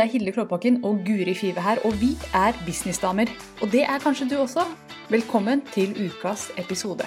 [0.00, 3.28] Det er Hilde Klåbakken og Guri Five her, og vi er businessdamer.
[3.62, 4.62] Og det er kanskje du også.
[5.10, 7.04] Velkommen til ukas episode.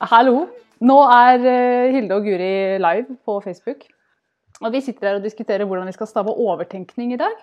[0.00, 0.46] Hallo!
[0.80, 3.84] Nå er eh, Hilde og Guri live på Facebook.
[4.60, 7.36] Og vi sitter her og diskuterer hvordan vi skal stave overtenkning i dag.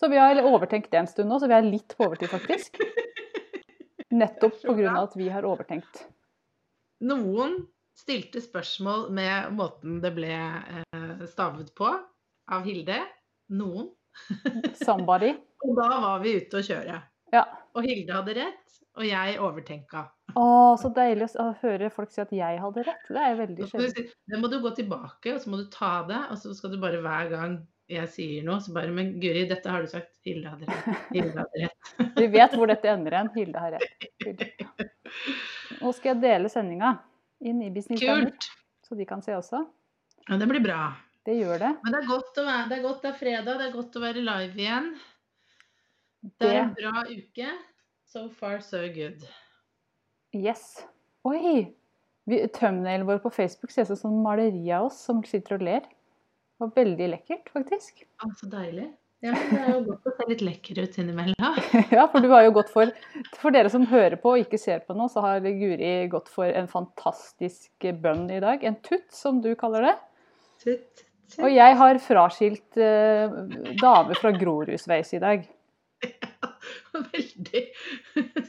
[0.00, 2.78] Så vi har overtenkt det en stund nå, så vi er litt på overtid, faktisk.
[4.20, 4.94] Nettopp pga.
[5.02, 6.06] at vi har overtenkt.
[7.04, 7.58] Noen
[8.00, 11.90] stilte spørsmål med måten det ble eh, stavet på
[12.48, 12.96] av Hilde.
[13.52, 13.90] Noen.
[14.86, 15.34] Somebody.
[15.66, 16.96] og da var vi ute å kjøre.
[17.34, 17.42] Ja.
[17.76, 20.06] Og Hilde hadde rett, og jeg overtenka.
[20.32, 20.46] Å,
[20.80, 23.04] så deilig å høre folk si at jeg hadde rett.
[23.04, 24.08] Det er veldig sjelden.
[24.32, 26.80] Da må du gå tilbake, og så må du ta det, og så skal du
[26.80, 27.60] bare hver gang
[27.90, 30.12] jeg sier noe, så bare Men Guri, dette har du sagt.
[30.26, 31.04] Hilde hadde rett.
[31.14, 31.92] Hilde hadde rett.
[32.20, 33.30] Vi vet hvor dette ender hen.
[33.34, 34.08] Hilde har rett.
[34.24, 34.48] Hilde.
[35.80, 36.94] Nå skal jeg dele sendinga
[37.40, 38.48] inn i Business Kult.
[38.86, 39.62] så de kan se også.
[40.28, 40.80] Ja, det blir bra.
[41.26, 41.70] Det gjør det.
[41.84, 43.96] Men det er godt å være, det er godt det er fredag, det er godt
[43.96, 44.90] å være live igjen.
[46.40, 47.50] Det er en bra uke.
[48.10, 49.22] So far, so good.
[50.36, 50.82] Yes.
[51.28, 51.68] Oi!
[52.28, 55.86] Vi- Thumbnailen vår på Facebook ser ut som maleri av oss som sitter og ler.
[56.60, 58.02] Det var veldig lekkert, faktisk.
[58.20, 58.90] Å, så deilig.
[59.24, 61.56] Ja, men det er jo godt å se litt lekker ut innimellom.
[61.96, 62.88] Ja, for du har jo gått for
[63.36, 66.48] For dere som hører på og ikke ser på nå, så har Guri gått for
[66.48, 68.64] en fantastisk bønn i dag.
[68.64, 69.94] En tutt, som du kaller det.
[70.64, 71.40] Tutt, tutt.
[71.44, 73.36] Og jeg har fraskilt eh,
[73.80, 75.48] dame fra Grorudsveis i dag.
[76.04, 76.52] Ja,
[77.14, 77.64] Veldig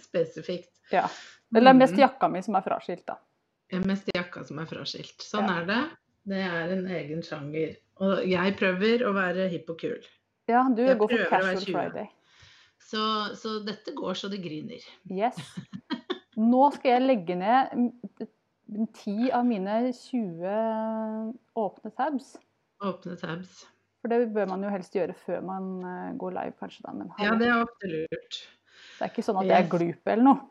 [0.03, 0.71] spesifikt.
[0.91, 1.07] Ja.
[1.55, 2.03] Eller det er mest Mhm.
[2.05, 3.16] jakka mi som er fraskilt, da.
[3.71, 5.19] Det er mest jakka som er fraskilt.
[5.23, 5.59] Sånn Ja.
[5.61, 5.81] er det.
[6.31, 7.75] Det er en egen sjanger.
[8.01, 10.07] Og jeg prøver å være hipp og kul.
[10.50, 12.07] Ja, du Jeg går for casual friday.
[12.81, 13.01] Så,
[13.38, 14.84] så dette går så det griner.
[15.07, 15.38] Yes.
[16.51, 17.91] Nå skal jeg legge ned
[18.97, 22.34] ti av mine 20 åpne tabs.
[22.81, 23.62] Åpne tabs.
[24.01, 26.81] For det bør man jo helst gjøre før man eh, går live, kanskje.
[26.88, 28.39] da, Men Ja, det er absolutt lurt.
[28.97, 30.47] det er ikke sånn at jeg er glup eller noe.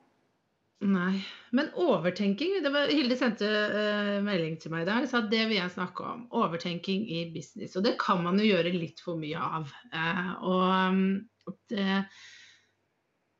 [0.80, 1.20] Nei.
[1.52, 5.28] Men overtenking det var, Hilde sendte uh, melding til meg i dag og sa at
[5.32, 6.22] det vil jeg snakke om.
[6.40, 7.76] Overtenking i business.
[7.76, 9.72] Og det kan man jo gjøre litt for mye av.
[9.92, 12.00] Uh, og det,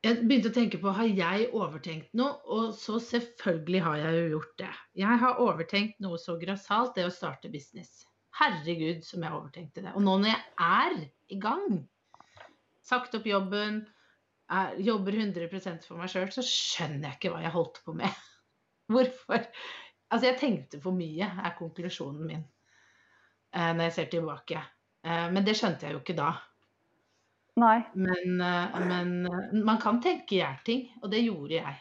[0.01, 4.29] jeg begynte å tenke på har jeg overtenkt noe, og så selvfølgelig har jeg jo
[4.35, 4.71] gjort det.
[4.97, 8.03] Jeg har overtenkt noe så grassat, det å starte business.
[8.39, 9.93] Herregud, som jeg overtenkte det.
[9.93, 10.95] Og nå når jeg er
[11.33, 11.83] i gang,
[12.85, 13.83] sagt opp jobben,
[14.51, 18.21] er, jobber 100 for meg sjøl, så skjønner jeg ikke hva jeg holdt på med.
[18.91, 19.47] Hvorfor?
[20.11, 24.63] Altså, jeg tenkte for mye, er konklusjonen min eh, når jeg ser tilbake.
[25.07, 26.33] Eh, men det skjønte jeg jo ikke da.
[27.59, 27.77] Nei.
[27.93, 31.79] Men, eh, men eh, man kan tenke i ting, og det gjorde jeg.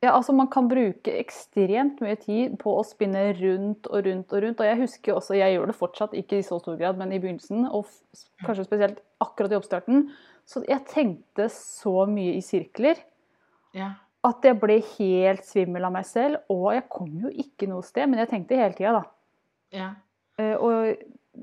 [0.00, 4.42] Ja, altså Man kan bruke ekstremt mye tid på å spinne rundt og rundt og
[4.46, 4.62] rundt.
[4.62, 7.18] Og jeg husker også, jeg gjør det fortsatt, ikke i så stor grad, men i
[7.20, 7.84] begynnelsen, og
[8.46, 10.06] kanskje spesielt akkurat i oppstarten,
[10.50, 12.98] så jeg tenkte så mye i sirkler
[13.76, 13.92] Ja.
[14.26, 16.40] at jeg ble helt svimmel av meg selv.
[16.50, 19.04] Og jeg kom jo ikke noe sted, men jeg tenkte hele tida, da.
[19.78, 19.90] ja.
[20.40, 20.96] Eh, Og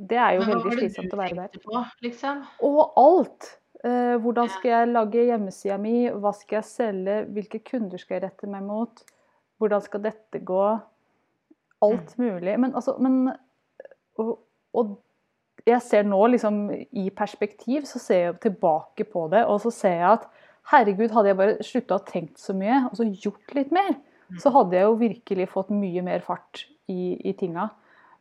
[0.09, 1.61] det er jo Men veldig slitsomt å være der.
[1.63, 2.43] på, liksom?
[2.67, 3.47] Og alt.
[3.85, 6.09] Eh, hvordan skal jeg lage hjemmesida mi?
[6.09, 7.17] Hva skal jeg selge?
[7.31, 9.03] Hvilke kunder skal jeg rette meg mot?
[9.61, 10.63] Hvordan skal dette gå?
[11.85, 12.57] Alt mulig.
[12.59, 13.29] Men altså men,
[14.17, 14.39] og,
[14.73, 14.97] og
[15.67, 19.97] jeg ser nå liksom i perspektiv, så ser jeg tilbake på det, og så ser
[19.99, 20.27] jeg at
[20.71, 23.95] herregud, hadde jeg bare slutta å tenkt så mye, og så gjort litt mer,
[24.41, 27.69] så hadde jeg jo virkelig fått mye mer fart i, i tinga.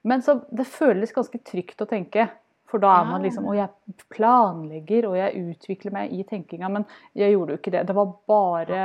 [0.07, 2.29] Men så det føles ganske trygt å tenke.
[2.67, 6.71] For da er man liksom Og jeg planlegger, og jeg utvikler meg i tenkinga.
[6.73, 6.87] Men
[7.19, 7.85] jeg gjorde jo ikke det.
[7.89, 8.81] Det var bare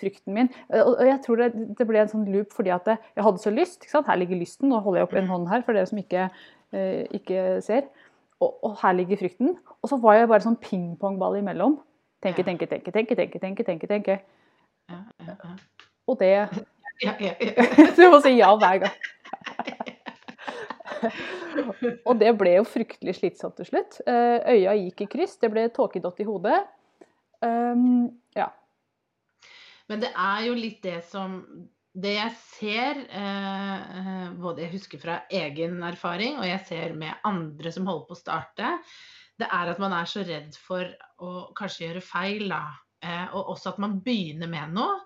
[0.00, 0.50] frykten min.
[0.68, 3.88] Og jeg tror det, det ble en sånn loop fordi at jeg hadde så lyst.
[3.92, 4.68] Her ligger lysten.
[4.72, 6.28] Nå holder jeg opp en hånd her for dere som ikke,
[6.76, 7.88] eh, ikke ser.
[8.42, 9.56] Og, og her ligger frykten.
[9.80, 11.78] Og så var jeg bare sånn pingpongball imellom.
[12.22, 14.20] Tenke, tenke, tenke, tenke, tenke, tenke, tenke, tenke.
[14.90, 15.56] Ja, ja, ja.
[16.10, 16.34] Og det.
[17.96, 18.96] Du må si ja hver gang.
[22.08, 24.00] Og det ble jo fryktelig slitsomt til slutt.
[24.06, 26.60] Eh, Øya gikk i kryss, det ble tåkedott i hodet.
[27.42, 28.48] Um, ja.
[29.90, 31.40] Men det er jo litt det som
[31.92, 37.72] Det jeg ser, eh, både jeg husker fra egen erfaring, og jeg ser med andre
[37.74, 38.70] som holder på å starte,
[39.40, 40.88] det er at man er så redd for
[41.20, 42.62] å kanskje gjøre feil, da.
[43.02, 45.00] Eh, og også at man begynner med noe.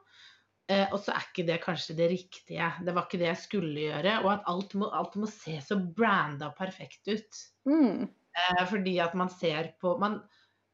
[0.67, 2.71] Eh, og så er ikke det kanskje det riktige.
[2.83, 4.17] Det var ikke det jeg skulle gjøre.
[4.25, 7.43] Og at alt må, alt må se så branda perfekt ut.
[7.71, 8.07] Mm.
[8.37, 10.21] Eh, fordi at man ser på man,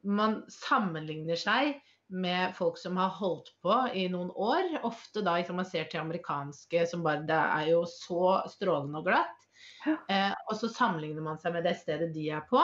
[0.02, 1.76] man sammenligner seg
[2.12, 4.78] med folk som har holdt på i noen år.
[4.86, 9.08] Ofte da liksom, man ser til amerikanske som bare Det er jo så strålende og
[9.08, 9.38] glatt.
[9.86, 12.62] Eh, og så sammenligner man seg med det stedet de er på.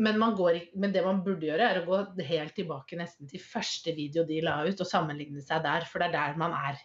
[0.00, 3.42] Men, man går, men, det man burde gjøre, er å gå helt tilbake nesten til
[3.44, 6.80] første video de la ut, og sammenligne seg der, for det er der man er.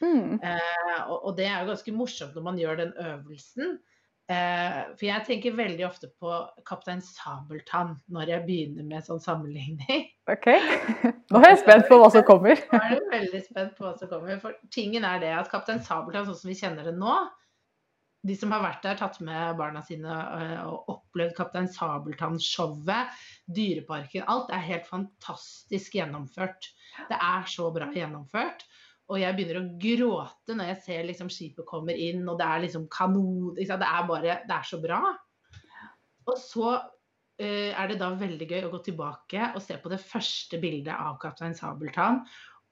[0.00, 0.36] Mm.
[0.36, 3.78] Eh, og, og, det er jo ganske morsomt når man gjør den øvelsen.
[4.30, 6.30] Eh, for jeg tenker veldig ofte på
[6.68, 10.06] Kaptein Sabeltann når jeg begynner med sånn sammenligning.
[10.30, 12.60] Ok, Nå er jeg spent på hva som kommer.
[12.70, 14.36] Nå er du veldig spent på hva som kommer.
[14.38, 17.16] For tingen er det at Kaptein Sabeltann, sånn som vi kjenner det nå,
[18.28, 23.16] de som har vært der, tatt med barna sine eh, og opplevd Kaptein Sabeltann-showet,
[23.50, 26.70] Dyreparken Alt er helt fantastisk gjennomført.
[27.10, 28.62] Det er så bra gjennomført.
[29.10, 32.64] Og jeg begynner å gråte når jeg ser liksom skipet kommer inn, og det er
[32.64, 35.00] liksom kanon Det er bare Det er så bra.
[36.30, 40.02] Og så uh, er det da veldig gøy å gå tilbake og se på det
[40.04, 42.22] første bildet av Kaptein Sabeltann,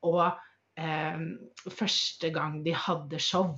[0.06, 1.24] og uh,
[1.66, 3.56] første gang de hadde show.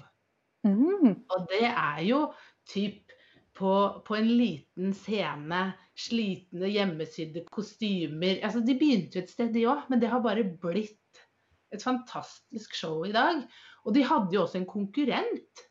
[0.64, 1.20] Mm.
[1.28, 2.24] Og det er jo
[2.68, 3.12] typ
[3.60, 3.72] på,
[4.06, 5.60] på, en liten scene,
[5.98, 8.38] slitne hjemmesydde kostymer.
[8.46, 10.96] Altså, de begynte jo et sted, de òg, men det har bare blitt
[11.74, 13.42] et fantastisk show i dag.
[13.86, 15.66] Og de hadde jo også en konkurrent.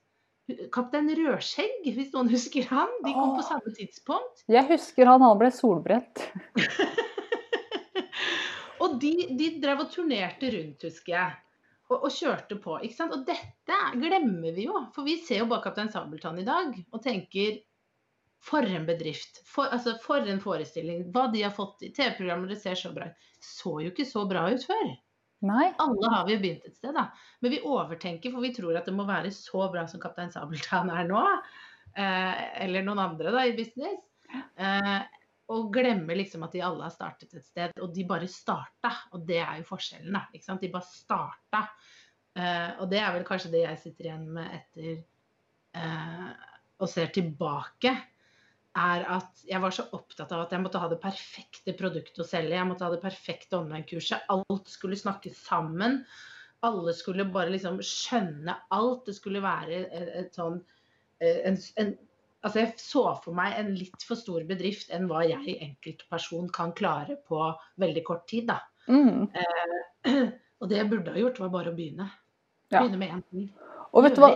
[0.74, 2.94] Kaptein Rødskjegg, hvis noen husker han.
[3.06, 4.46] De kom på samme tidspunkt.
[4.50, 6.24] Jeg husker han, han ble solbrent.
[8.82, 11.38] og de, de drev og turnerte rundt, husker jeg
[11.90, 12.78] og, og, kjørte på.
[12.86, 13.16] ikke sant?
[13.16, 14.78] Og dette glemmer vi jo.
[14.96, 17.60] For vi ser jo bare Kaptein Sabeltann i dag og tenker
[18.46, 19.42] for en bedrift.
[19.50, 21.08] For, altså, for en forestilling.
[21.14, 23.30] Hva de har fått i TV-programmer, det ser så bra ut.
[23.44, 24.92] Så jo ikke så bra ut før.
[25.46, 25.70] Nei.
[25.80, 27.08] Alle har vi begynt et sted, da.
[27.40, 30.92] Men vi overtenker, for vi tror at det må være så bra som Kaptein Sabeltann
[30.92, 31.22] er nå.
[31.96, 34.04] Eh, eller noen andre da i business.
[34.30, 35.00] Eh,
[35.50, 37.74] og glemmer liksom at de alle har startet et sted.
[37.82, 38.92] Og de bare starta.
[39.16, 40.28] Og det er jo forskjellen, da.
[40.36, 40.62] Ikke sant?
[40.62, 41.64] De bare starta.
[42.36, 45.00] Eh, og det er vel kanskje det jeg sitter igjen med etter
[45.80, 46.30] uh,
[46.80, 47.96] og ser tilbake.
[48.80, 52.28] Er at jeg var så opptatt av at jeg måtte ha det perfekte produktet å
[52.28, 52.56] selge.
[52.56, 54.28] Jeg måtte ha det perfekte online-kurset.
[54.32, 56.00] Alt skulle snakkes sammen.
[56.66, 59.06] Alle skulle bare liksom skjønne alt.
[59.08, 60.62] Det skulle være et, et sånn
[61.24, 61.98] eh, en, en
[62.40, 66.72] Altså jeg så for meg en litt for stor bedrift enn hva jeg enkeltperson kan
[66.72, 67.42] klare på
[67.84, 68.48] veldig kort tid.
[68.48, 68.62] Da.
[68.88, 69.26] Mm.
[69.28, 70.22] Eh,
[70.64, 72.08] og det jeg burde ha gjort, var bare å begynne.
[72.72, 73.50] Begynne med én ting.
[73.92, 74.32] Og vet du hva?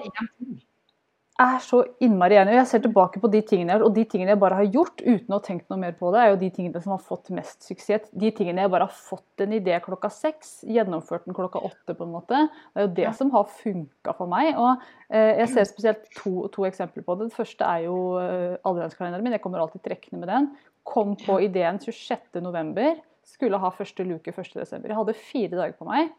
[1.41, 2.53] Er så innmari enig.
[2.59, 5.01] Jeg ser tilbake på de tingene jeg har, og de tingene jeg bare har gjort
[5.01, 7.31] uten å ha tenkt noe mer på det, er jo de tingene som har fått
[7.33, 8.11] mest suksess.
[8.11, 12.05] De tingene jeg bare har fått en idé klokka seks, gjennomført den klokka åtte, på
[12.05, 12.43] en måte.
[12.73, 14.51] Det er jo det som har funka for meg.
[14.53, 17.31] Og eh, jeg ser spesielt to, to, eksempler på det.
[17.31, 19.37] Det første er jo eh, adventskalenderen min.
[19.37, 20.51] Jeg kommer alltid trekkende med den.
[20.85, 23.01] Kom på ideen 26.11.
[23.33, 24.83] Skulle ha første luke 1.12.
[24.83, 26.13] Jeg hadde fire dager på meg.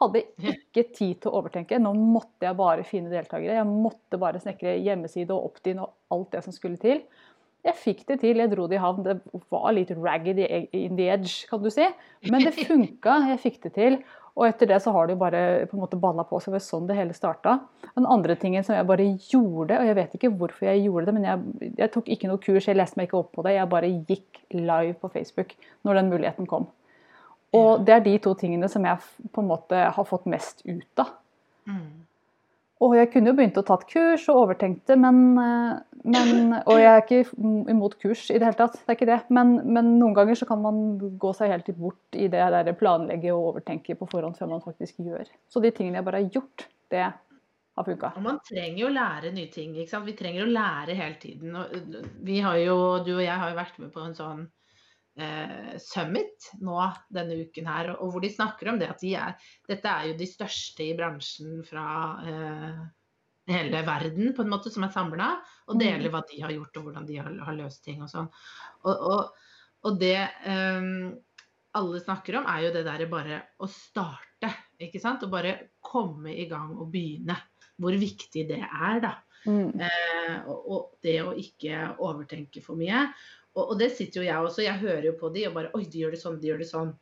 [0.00, 1.78] Hadde ikke tid til å overtenke.
[1.78, 3.60] Nå måtte jeg bare finne deltakere.
[3.60, 7.04] Jeg måtte bare snekre hjemmeside og opt-in og alt det som skulle til.
[7.64, 9.06] Jeg fikk det til, jeg dro det i havn.
[9.06, 11.86] Det var litt ragged in the edge, kan du si.
[12.28, 13.98] Men det funka, jeg fikk det til.
[14.34, 15.40] Og etter det så har det jo bare
[15.70, 16.50] på en måte balla på seg.
[16.50, 17.56] Det var sånn det hele starta.
[17.94, 21.14] Den andre tingen som jeg bare gjorde, og jeg vet ikke hvorfor jeg gjorde det,
[21.16, 23.54] men jeg, jeg tok ikke noe kurs, jeg leste meg ikke opp på det.
[23.54, 25.54] Jeg bare gikk live på Facebook
[25.86, 26.66] når den muligheten kom.
[27.54, 31.02] Og det er de to tingene som jeg på en måte har fått mest ut
[31.02, 31.14] av.
[31.70, 32.04] Mm.
[32.84, 36.90] Og jeg kunne jo begynt å tatt kurs og overtenkte, men, eh, men, Og jeg
[36.90, 37.20] er ikke
[37.70, 39.20] imot kurs i det hele tatt, det er ikke det.
[39.30, 43.32] Men, men noen ganger så kan man gå seg helt bort i det der planlegge
[43.32, 45.30] og overtenke på forhånd før man faktisk gjør.
[45.48, 48.12] Så de tingene jeg bare har gjort, det har funka.
[48.22, 49.72] Man trenger jo å lære nye ting.
[49.76, 50.06] ikke sant?
[50.06, 51.56] Vi trenger å lære hele tiden.
[51.56, 54.63] Og vi har jo, du og jeg har jo vært med på en sånn eh,
[55.78, 56.78] Summit nå
[57.14, 59.36] denne uken her, og hvor de snakker om det at de er,
[59.70, 61.84] dette er jo de største i bransjen fra
[62.26, 62.80] eh,
[63.54, 65.30] hele verden på en måte som er samla,
[65.68, 66.12] og deler mm.
[66.14, 68.30] hva de har gjort og hvordan de har, har løst ting og sånn.
[68.84, 69.46] Og, og,
[69.84, 70.90] og, det eh,
[71.74, 74.50] alle snakker om, er jo det derre bare å starte,
[74.82, 75.24] ikke sant.
[75.26, 77.36] Og bare komme i gang og begynne.
[77.80, 79.16] Hvor viktig det er, da.
[79.44, 79.80] Mm.
[79.82, 83.08] Eh, og, og, det å ikke overtenke for mye.
[83.54, 84.64] Og, og, det sitter jo jeg også.
[84.66, 86.70] Jeg hører jo på de og bare Oi, de gjør det sånn, de gjør det
[86.70, 86.94] sånn.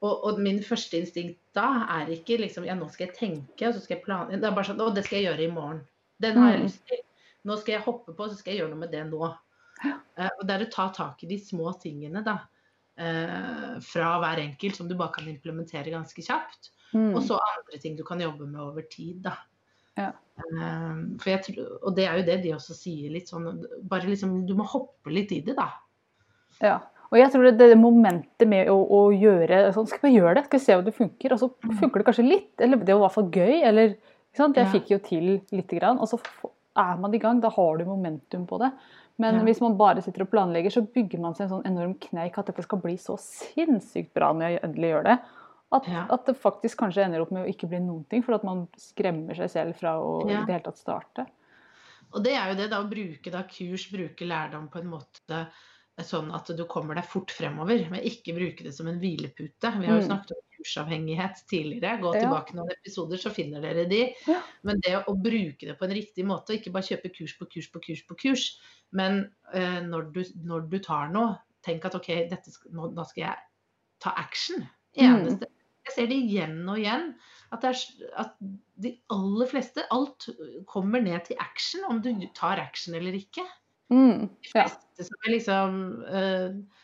[0.00, 3.76] Og, og min første instinkt da er ikke liksom Ja, nå skal jeg tenke, og
[3.76, 4.40] så skal jeg planlegge.
[4.42, 5.84] Det er bare sånn Å, det skal jeg gjøre i morgen.
[6.20, 6.66] Den har jeg mm.
[6.66, 7.04] lyst til.
[7.48, 9.28] Nå skal jeg hoppe på, så skal jeg gjøre noe med det nå.
[9.80, 12.36] Uh, og det er å ta tak i de små tingene, da.
[13.00, 16.72] Uh, fra hver enkelt, som du bare kan implementere ganske kjapt.
[16.92, 17.14] Mm.
[17.14, 19.38] Og så andre ting du kan jobbe med over tid, da.
[19.96, 20.10] Ja.
[20.40, 21.00] Uh,
[21.44, 24.64] tror, og det er jo det de også sier litt sånn Bare liksom Du må
[24.64, 25.66] hoppe litt i det, da.
[26.62, 26.78] Ja.
[27.10, 30.44] Og jeg tror det, det momentet med å, å gjøre sånn, Skal vi gjøre det?
[30.46, 31.32] Skal vi se om det funker?
[31.34, 31.48] Og så
[31.80, 32.52] funker det kanskje litt.
[32.62, 33.62] Eller det var i hvert fall gøy.
[33.66, 33.96] Eller?
[34.38, 35.98] Jeg fikk jo til lite grann.
[35.98, 36.20] Og så
[36.78, 37.40] er man i gang.
[37.42, 38.70] Da har du momentum på det.
[39.18, 39.42] Men Ja.
[39.42, 42.46] hvis man bare sitter og planlegger, så bygger man seg en sånn enorm kneik at
[42.46, 45.18] dette skal bli så sinnssykt bra når jeg endelig gjør det.
[45.72, 46.06] At, Ja.
[46.10, 48.66] at det faktisk kanskje ender opp med å ikke bli noen ting, for at man
[48.78, 50.42] skremmer seg selv fra å Ja.
[50.42, 51.26] i det hele tatt starte.
[52.14, 55.46] Og det er jo det, da, å bruke da kurs, bruke lærdom på en måte
[56.06, 59.72] sånn at du kommer deg fort fremover, men ikke bruke det som en hvilepute.
[59.80, 60.08] Vi har jo Mm.
[60.08, 62.00] snakket om kursavhengighet tidligere.
[62.00, 62.20] Gå Ja.
[62.20, 64.14] tilbake noen episoder, så finner dere de.
[64.26, 64.42] Ja.
[64.62, 67.70] Men det å bruke det på en riktig måte, ikke bare kjøpe kurs på kurs
[67.72, 68.58] på kurs på kurs,
[68.92, 73.22] men eh, når, du, når du tar noe, tenk at OK, dette, nå, da skal
[73.24, 73.36] jeg
[74.00, 74.68] ta action.
[74.96, 75.26] Mm.
[75.26, 75.46] Eneste
[75.86, 77.14] Jeg ser det igjen og igjen.
[77.52, 78.34] At, det er, at
[78.78, 80.28] de aller fleste Alt
[80.66, 83.42] kommer ned til action, om du tar action eller ikke.
[83.90, 84.28] Mm.
[84.28, 86.80] De fleste som jeg liksom uh,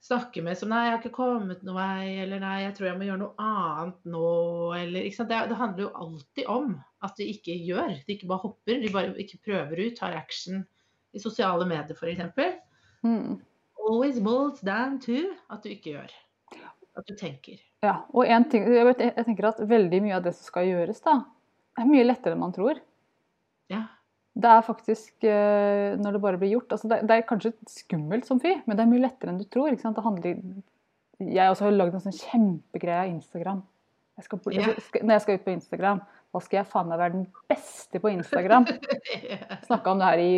[0.00, 2.98] snakker med som Nei, jeg har ikke kommet noen vei, eller nei, jeg tror jeg
[3.00, 4.30] må gjøre noe annet nå,
[4.78, 5.32] eller ikke sant.
[5.32, 6.72] Det, det handler jo alltid om
[7.04, 7.94] at de ikke gjør.
[8.06, 10.64] De ikke bare hopper, de bare ikke prøver ut, tar action
[11.12, 12.58] i sosiale medier f.eks.
[13.04, 13.40] Mm.
[13.80, 16.16] Always boils down to at du ikke gjør.
[16.98, 17.60] At du tenker.
[17.84, 21.20] Ja, og en ting, jeg tenker at veldig mye av det som skal gjøres, da,
[21.80, 22.80] er mye lettere enn man tror.
[23.72, 23.86] Ja.
[24.40, 28.38] Det er faktisk, eh, når det bare blir gjort altså det, er kanskje skummelt som
[28.40, 29.74] fy, men det er mye lettere enn du tror.
[29.74, 30.38] handler,
[31.18, 33.64] jeg også har lagd en sånn kjempegreie av Instagram.
[34.20, 37.00] Jeg skal, jeg skal, når jeg skal ut på Instagram, da skal jeg faen meg
[37.00, 38.66] være den beste på Instagram.
[39.68, 40.34] Snakka om det her i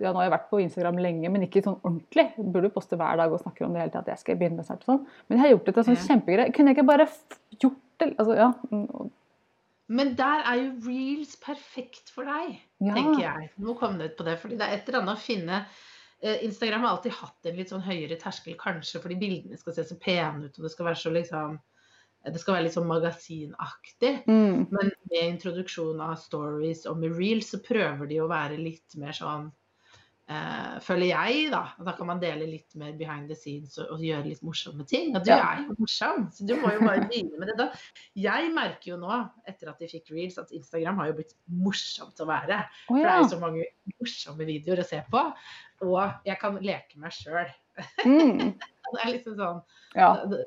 [0.00, 2.24] Ja, nå har jeg vært på Instagram lenge, men ikke sånn ordentlig.
[2.34, 4.02] Jeg burde poste hver dag og snakke om det hele tida.
[4.02, 5.04] At jeg skal begynne med snart sånn.
[5.28, 6.54] Men jeg har gjort det til en sånn kjempegreie.
[6.56, 7.06] Kunne jeg ikke bare
[7.54, 8.10] gjort det?
[8.16, 8.50] Altså, ja.
[9.88, 12.92] Men der er jo reels perfekt for deg, ja.
[12.96, 13.52] tenker jeg.
[13.64, 16.44] Nå kom det ut på det, fordi det er et eller annet å finne eh,
[16.44, 19.96] Instagram har alltid hatt en litt sånn høyere terskel, kanskje fordi bildene skal se så
[20.02, 21.58] pene ut, og det skal være så liksom
[22.28, 24.10] Det skal være litt sånn magasinaktig.
[24.26, 24.66] Mm.
[24.74, 29.14] Men med introduksjon av stories og med reels, så prøver de å være litt mer
[29.16, 29.46] sånn
[30.28, 31.60] eh, Føler jeg, da.
[31.84, 35.14] Da kan man dele litt mer behind the scenes og, og gjøre litt morsomme ting.
[35.16, 35.38] Og du Ja.
[35.54, 37.56] er jo morsom, så du må jo bare begynne med det.
[37.58, 37.68] da.
[38.14, 39.18] Jeg merker jo nå,
[39.48, 42.60] etter at de fikk reels, at Instagram har jo blitt morsomt å være.
[42.88, 43.64] Å For det er jo så mange
[44.00, 45.24] morsomme videoer å se på.
[45.88, 47.48] Og jeg kan leke meg sjøl.
[48.04, 48.54] Mm.
[48.92, 49.58] Det er liksom sånn
[49.94, 50.06] ja.
[50.24, 50.38] det,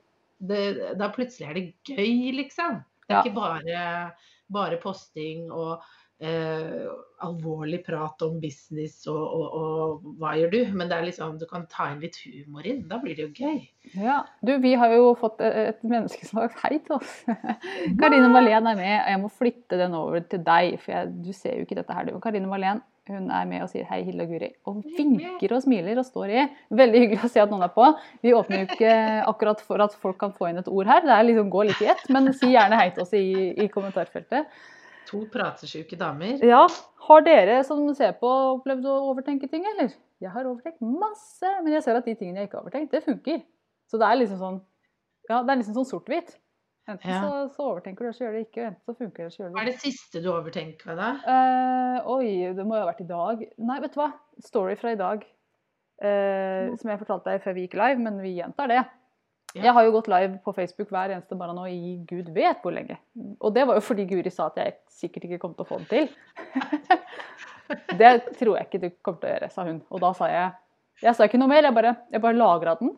[0.49, 0.61] det,
[0.97, 2.79] Da plutselig er det gøy, liksom.
[3.07, 3.21] Det er Ja.
[3.21, 4.13] ikke bare,
[4.49, 5.83] bare posting og
[6.21, 10.59] eh, alvorlig prat om business og, og, og hva gjør du?
[10.77, 12.83] Men det er liksom, du kan ta inn litt humor inn.
[12.89, 13.59] Da blir det jo gøy.
[13.97, 14.21] ja.
[14.41, 17.17] Du, vi har jo fått et menneske som har sagt hei til oss.
[18.01, 20.77] Karine Malén er med, og jeg må flytte den over til deg.
[20.81, 22.17] For jeg, du ser jo ikke dette her, du.
[22.23, 24.49] Karine Malén hun er med og sier hei, Hilde og Guri.
[24.69, 26.43] Og vinker og smiler og står i.
[26.81, 27.87] Veldig hyggelig å se at noen er på.
[28.23, 28.93] Vi åpner jo ikke
[29.27, 31.01] akkurat for at folk kan få inn et ord her.
[31.05, 32.05] Det er liksom gå litt i ett.
[32.13, 33.25] Men si gjerne hei til oss i,
[33.57, 34.53] i kommentarfeltet.
[35.09, 36.39] To pratesjuke damer.
[36.45, 36.65] Ja,
[37.07, 39.91] har dere som ser på opplevd å overtenke ting, eller?
[40.21, 43.03] Jeg har overtenkt masse, men jeg ser at de tingene jeg ikke har overtenkt, det
[43.07, 43.41] funker.
[43.89, 44.61] Så det er liksom sånn
[45.29, 46.35] Ja, det er liksom sånn sort-hvitt.
[46.89, 47.19] Enten Ja.
[47.21, 49.49] så, så overtenker du, eller så gjør det ikke, enten så funker det, så gjør
[49.51, 51.09] du Hva er det siste du overtenker da?
[51.25, 53.43] Uh, oi, det må jo ha vært i dag.
[53.69, 54.09] Nei, vet du hva?
[54.47, 55.25] Story fra i dag.
[56.01, 58.81] Uh, som jeg fortalte deg før vi gikk live, men vi gjentar det.
[59.51, 59.65] Ja.
[59.65, 62.71] Jeg har jo gått live på Facebook hver eneste morgen nå i gud vet hvor
[62.71, 62.95] lenge.
[63.43, 65.79] Og det var jo fordi Guri sa at jeg sikkert ikke kom til å få
[65.81, 66.07] den til.
[67.99, 69.81] det tror jeg ikke du kommer til å gjøre, sa hun.
[69.91, 70.51] Og da sa jeg
[71.01, 72.93] Jeg sa ikke noe mer, jeg bare, jeg bare lagra den.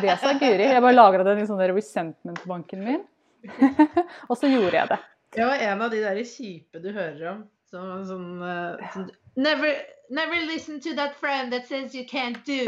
[0.00, 0.66] Det sa Guri.
[0.72, 3.02] Jeg bare lagra den i sånn resentment-banken min.
[4.30, 5.00] og så gjorde jeg det.
[5.36, 7.42] Det var en av de der kjipe du hører om.
[7.70, 9.76] Sånn, sånn, eh, sånn never,
[10.10, 12.66] never listen to that friend that says you can't do.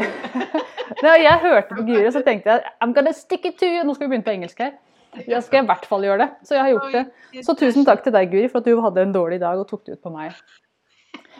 [1.03, 3.83] Da jeg hørte på Guri, så tenkte jeg I'm gonna stick it to you.
[3.83, 4.77] Nå skal vi begynne på engelsk her.
[5.27, 6.29] Jeg skal i hvert fall gjøre det.
[6.47, 7.43] Så jeg har gjort det.
[7.45, 9.83] Så tusen takk til deg, Guri, for at du hadde en dårlig dag og tok
[9.87, 10.35] det ut på meg.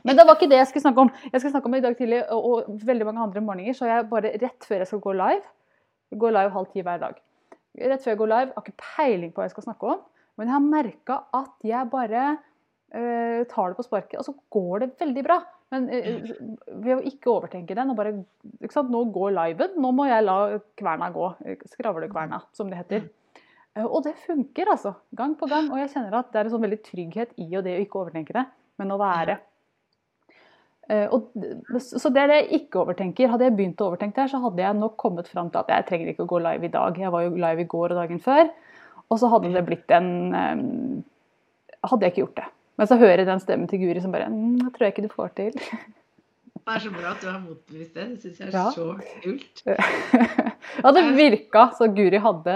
[0.03, 1.11] Men det var ikke det jeg skulle snakke om.
[1.31, 3.87] Jeg skal snakke om det i dag tidlig og, og veldig mange andre morgener, så
[3.87, 5.43] jeg bare rett før jeg skal gå live
[6.11, 7.21] Jeg går live halv ti hver dag.
[7.93, 10.01] Rett før jeg går live, har ikke peiling på hva jeg skal snakke om,
[10.37, 12.25] men jeg har merka at jeg bare
[12.93, 15.39] tar det på sparket, og så går det veldig bra.
[15.73, 16.27] Men eh,
[16.83, 18.11] ved å ikke overtenke den og bare
[18.61, 18.91] ikke sant?
[18.93, 20.37] Nå går liven, nå må jeg la
[20.77, 21.31] kverna gå.
[21.71, 23.07] Skravlekverna, som det heter.
[23.73, 24.93] Eh, Og det funker, altså.
[25.17, 25.71] Gang på gang.
[25.73, 28.03] Og jeg kjenner at det er en sånn veldig trygghet i og det å ikke
[28.03, 28.45] overtenke det,
[28.81, 29.39] men å være.
[30.93, 31.31] Eh, Og,
[31.81, 33.31] så det er det jeg ikke overtenker.
[33.33, 35.89] Hadde jeg begynt å overtenke det, så hadde jeg nok kommet fram til at jeg
[35.89, 36.99] trenger ikke å gå live i dag.
[37.07, 38.51] Jeg var jo live i går og dagen før.
[39.09, 40.67] Og så hadde det blitt en eh,
[41.83, 42.51] Hadde jeg ikke gjort det.
[42.77, 45.05] Men så hører jeg den stemmen til Guri som bare «Mm, Det tror jeg ikke
[45.07, 45.57] du får til.
[46.63, 48.03] Det er så bra at du har motbevist det.
[48.13, 48.71] Det syns jeg er Ja.
[48.71, 48.85] så
[49.23, 49.61] kult.
[50.83, 52.53] ja, det virka så Guri hadde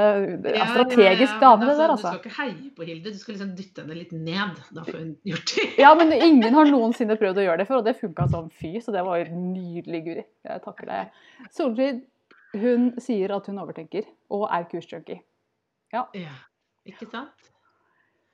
[0.55, 2.13] ja, strategisk dame, det der, altså.
[2.13, 2.13] Du altså.
[2.13, 4.61] skal ikke heie på Hilde, du skal liksom dytte henne litt ned.
[4.77, 5.65] Da får hun gjort det.
[5.83, 8.77] Ja, men ingen har noensinne prøvd å gjøre det før, og det funka som fy,
[8.79, 10.23] så det var nydelig, Guri.
[10.47, 11.19] Jeg takker deg.
[11.59, 12.01] Solfrid,
[12.55, 15.19] hun sier at hun overtenker, og er kursjunkie.
[15.93, 16.07] Ja,
[16.87, 17.51] ikke sant?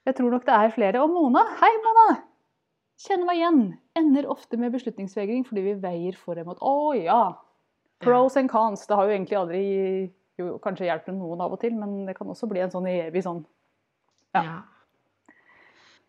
[0.04, 1.04] Jeg tror nok det er flere.
[1.04, 2.08] Og Mona, hei Mona!
[3.04, 3.62] Kjenner meg igjen.
[4.00, 6.60] Ender ofte med beslutningsvegring fordi vi veier for og mot.
[6.60, 7.24] Å ja!
[8.04, 8.84] Pros and cons.
[8.88, 9.64] Det har jo egentlig aldri
[10.40, 13.24] jo, kanskje hjulpet noen av og til, men det kan også bli en sånn evig
[13.26, 13.44] sånn
[14.36, 14.44] Ja.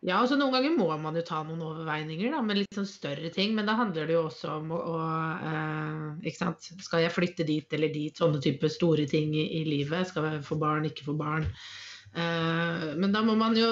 [0.04, 0.18] Ja.
[0.18, 3.54] Altså Noen ganger må man jo ta noen overveininger da, med litt sånn større ting.
[3.56, 4.98] Men da handler det jo også om å, å
[5.38, 6.68] eh, ikke sant?
[6.84, 8.12] Skal jeg flytte dit eller dit?
[8.16, 10.10] Sånne type store ting i, i livet.
[10.10, 11.48] Skal jeg få barn, ikke få barn?
[12.14, 13.66] Eh, men da må man jo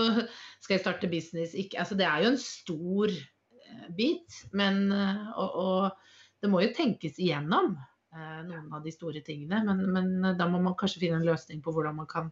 [0.63, 1.55] Skal jeg starte business?
[1.59, 4.43] Ikke, altså det er jo en stor eh, bit.
[4.57, 7.77] Men eh, og, og det må jo tenkes igjennom
[8.13, 9.63] noen av de store tingene.
[9.65, 12.27] Men, men da må man kanskje finne en løsning på hvordan man kan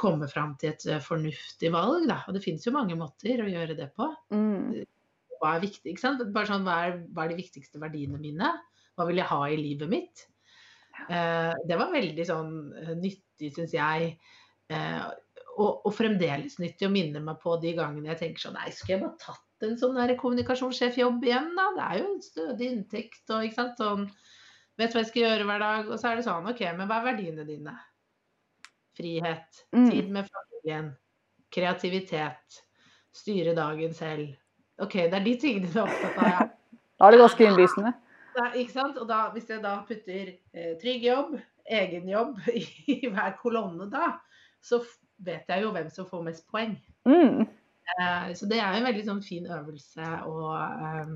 [0.00, 2.08] komme fram til et fornuftig valg.
[2.10, 2.16] Da.
[2.26, 4.08] Og det finnes jo mange måter å gjøre det på.
[4.34, 4.80] mm.
[5.38, 5.94] Hva er viktig?
[6.34, 8.50] Bare sånn, hva, er, hva er de viktigste verdiene mine?
[8.98, 10.24] Hva vil jeg ha i livet mitt?
[11.06, 12.52] Det var veldig sånn
[12.98, 14.16] nyttig, syns jeg.
[14.70, 15.08] Eh,
[15.52, 18.94] og, og fremdeles nyttig å minne meg på de gangene jeg tenker sånn Nei, skulle
[18.96, 21.66] jeg bare tatt en sånn kommunikasjonssjefjobb igjen, da?
[21.76, 23.78] Det er jo en stødig inntekt og ikke sant.
[23.78, 24.06] Sånn,
[24.80, 25.90] vet hva jeg skal gjøre hver dag.
[25.90, 27.76] Og så er det sånn, OK, men hva er verdiene dine?
[28.98, 29.62] Frihet.
[29.76, 29.86] Mm.
[29.90, 30.90] Tid med familien.
[31.52, 32.62] Kreativitet.
[33.14, 34.32] Styre dagen selv.
[34.82, 36.32] OK, det er de tingene du er opptatt av.
[36.32, 36.48] Ja.
[37.02, 37.94] Da er det ganske innlysende.
[38.32, 38.96] Da, ikke sant?
[38.96, 41.34] Og da, hvis jeg da putter eh, trygg jobb,
[41.68, 42.62] egen jobb i,
[42.94, 44.14] i hver kolonne da,
[44.62, 44.80] så
[45.22, 46.76] vet jeg jo hvem som får mest poeng.
[47.08, 47.42] Mm.
[47.92, 51.14] Eh, så det er jo en veldig sånn fin øvelse å, eh,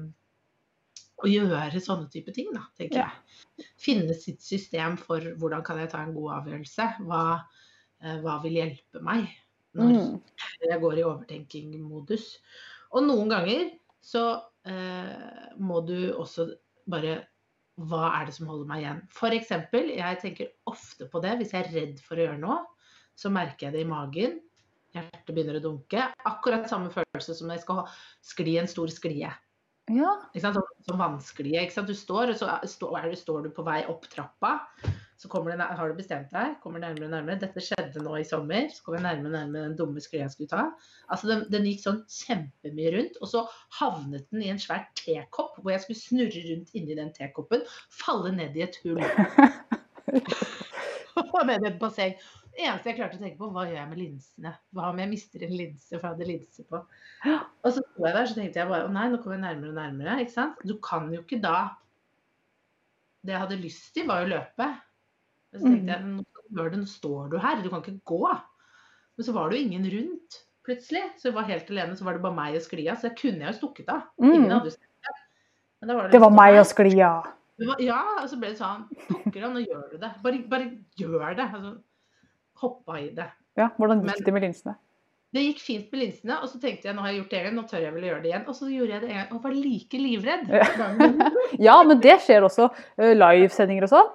[1.25, 3.11] å gjøre sånne type ting, da, tenker Ja.
[3.57, 3.67] jeg.
[3.81, 6.89] Finne sitt system for hvordan kan jeg ta en god avgjørelse.
[7.07, 7.23] Hva,
[8.03, 9.29] eh, hva vil hjelpe meg
[9.75, 10.23] når Mm.
[10.61, 12.39] jeg går i overtenking-modus.
[12.93, 13.71] Og noen ganger
[14.03, 16.51] så eh, må du også
[16.89, 17.27] bare
[17.79, 19.01] Hva er det som holder meg igjen?
[19.37, 22.65] Eksempel, jeg tenker ofte på det hvis jeg er redd for å gjøre noe.
[23.17, 24.39] Så merker jeg det i magen.
[24.97, 26.05] Hjertet begynner å dunke.
[26.29, 27.83] Akkurat samme følelse som når jeg skal
[28.25, 29.33] skli en stor sklie.
[29.93, 30.13] Ja.
[30.41, 31.63] Som, som vannsklie.
[31.87, 34.57] Du står, og så står, står du på vei opp trappa.
[35.17, 37.41] Så kommer det, har du bestemt deg, kommer nærmere og nærmere.
[37.41, 38.67] Dette skjedde nå i sommer.
[38.73, 40.67] Så kommer jeg nærmere og nærmere den dumme sklia jeg skulle ta.
[41.13, 43.47] Altså den, den gikk sånn kjempemye rundt, og så
[43.79, 47.65] havnet den i en svær tekopp, hvor jeg skulle snurre rundt inni den tekoppen,
[48.03, 49.01] falle ned i et hull.
[51.37, 52.15] Og med i et basseng.
[52.57, 54.53] Det eneste jeg klarte å tenke på, hva gjør jeg med linsene?
[54.73, 56.81] Hva om jeg mister en linse, for jeg hadde linse på?
[57.29, 59.75] Og så sto jeg der, så tenkte jeg bare å nei, nå kommer jeg nærmere
[59.75, 60.15] og nærmere.
[60.25, 60.63] ikke sant?
[60.65, 61.59] Du kan jo ikke da
[63.27, 64.67] Det jeg hadde lyst til, var jo å løpe.
[65.53, 68.35] Og så tenkte jeg nå skal det, nå står du her, du kan ikke gå.
[69.17, 71.03] Men så var det jo ingen rundt plutselig.
[71.19, 72.95] Så jeg var helt alene, så var det bare meg og sklia.
[72.97, 74.07] Så jeg kunne jeg jo stukket av.
[74.23, 74.53] Ingen Mm.
[74.55, 75.17] hadde det.
[75.81, 77.36] Men da var Det var liksom meg sånn, og sklia.
[77.59, 80.11] Var- Ja, og så ble det sånn Pokker nå gjør du det.
[80.23, 81.47] Bare, bare gjør det.
[81.53, 81.79] Altså,
[82.61, 83.31] hoppa i det.
[83.57, 84.77] Ja, hvordan Men- gikk det med linsene?
[85.35, 87.45] Det gikk fint med linsene, og så tenkte jeg nå har jeg gjort det en
[87.45, 88.45] gang, nå tør jeg vel å gjøre det igjen.
[88.49, 90.49] Og så gjorde jeg det en gang, og var like livredd.
[90.49, 90.63] Ja.
[91.67, 92.71] Ja, men det skjer også.
[92.99, 94.13] eh, Livesendinger og sånn.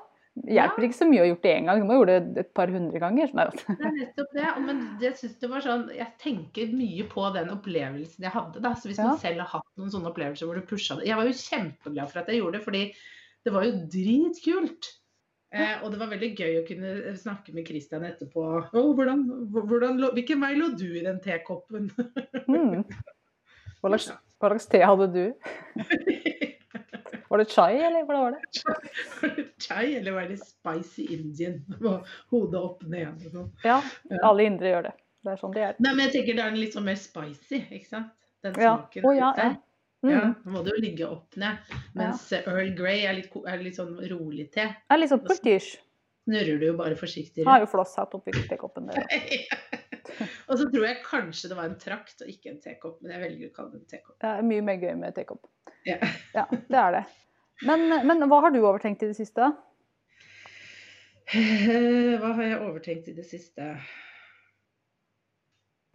[0.48, 0.70] Ja.
[0.70, 1.80] Hjelper ikke så mye å ha gjort det én gang.
[1.82, 3.34] Du må ha gjort det et par hundre ganger.
[3.36, 3.46] Nei.
[3.52, 4.48] Det er nettopp det.
[4.66, 8.62] Men jeg synes det var sånn, jeg tenker mye på den opplevelsen jeg hadde.
[8.62, 9.08] da, så Hvis Ja.
[9.10, 12.10] man selv har hatt noen sånne opplevelser hvor du pusha det Jeg var jo kjempeglad
[12.10, 12.94] for at jeg gjorde det, fordi
[13.46, 14.92] det var jo dritkult.
[15.52, 18.44] Eh, og det var veldig gøy å kunne snakke med Christian etterpå.
[18.72, 21.90] Oh, hvordan, hvordan, hvilken vei lå du i den tekoppen?
[22.48, 22.86] Mm.
[23.82, 24.08] Hva slags,
[24.40, 25.26] hva slags te hadde du?
[27.32, 29.46] Var det chai, eller hva var det?
[29.64, 31.62] Chai, eller var det spicy Indian?
[32.32, 33.48] Hodet opp ned sånn.
[33.64, 33.78] Ja,
[34.28, 34.92] alle indre gjør det.
[35.22, 35.78] Det er sånn de er.
[35.80, 38.12] Nei, men jeg tenker det er litt sånn mer spicy, ikke sant?
[38.44, 39.04] Den smaken.
[39.04, 39.30] Ja, Oh, ja.
[39.38, 39.52] Ja,
[40.02, 40.34] Mm.
[40.46, 41.72] nå må det jo ligge opp ned.
[41.94, 44.66] Mens Earl Grey er litt, er litt sånn rolig te.
[44.74, 45.76] Det er litt sånn purtish.
[46.26, 47.68] Snurrer du jo bare forsiktig Har rundt.
[47.68, 49.06] jo flosshatt oppi tekoppen der.
[50.50, 53.24] og så tror jeg kanskje det var en trakt og ikke en tekopp, men jeg
[53.24, 54.18] velger å kalle det en tekopp.
[54.22, 55.50] Det er mye mer gøy med tekopp.
[55.86, 55.98] Ja.
[56.38, 57.04] Ja, det er det.
[57.66, 59.50] Men, men hva har du overtenkt i det siste?
[61.32, 63.76] Hva har jeg overtenkt i det siste?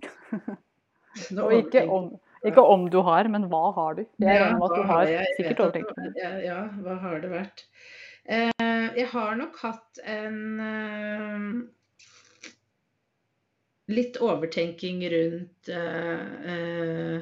[1.34, 2.10] Nå Og ikke om,
[2.50, 4.02] ikke om du har, men hva har du?
[4.22, 6.18] Jeg regner med at du har sikkert overtenkt.
[6.44, 7.64] Ja, hva har det vært?
[8.26, 8.50] Eh,
[8.98, 11.48] jeg har nok hatt en eh,
[13.94, 17.18] litt overtenking rundt eh, eh,